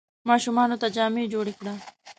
[0.29, 1.73] ماشومانو ته جامې جوړي کړه!